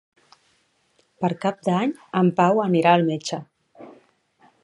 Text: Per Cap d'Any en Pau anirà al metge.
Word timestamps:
Per 1.25 1.29
Cap 1.43 1.59
d'Any 1.67 1.93
en 2.23 2.33
Pau 2.41 2.63
anirà 2.65 2.97
al 3.01 3.07
metge. 3.13 3.41